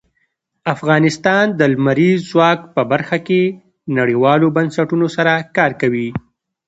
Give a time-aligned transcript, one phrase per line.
[0.73, 3.41] افغانستان د لمریز ځواک په برخه کې
[3.97, 6.09] نړیوالو بنسټونو سره کار کوي.